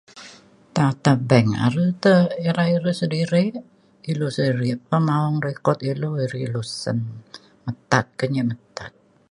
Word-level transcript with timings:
ta 0.73 0.81
ata 0.91 1.13
bank 1.29 1.49
are 1.67 1.85
te 2.03 2.13
irai 2.49 2.73
re 2.85 2.91
sediri 2.99 3.45
ilu 4.11 4.27
se'iri 4.35 4.69
pa 4.87 4.97
maong 5.07 5.37
rekut 5.47 5.79
ilu 5.91 6.09
iri 6.23 6.43
lu 6.53 6.61
sen 6.81 6.97
metat 7.63 8.05
ka 8.17 8.25
nyi 8.33 8.41
metat. 8.49 8.93